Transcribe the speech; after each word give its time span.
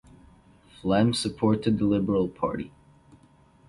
Flem 0.79 1.13
supported 1.13 1.77
the 1.77 1.85
Liberal 1.85 2.27
Party. 2.27 2.71